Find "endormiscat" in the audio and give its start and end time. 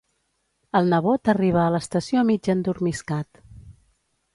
2.59-3.45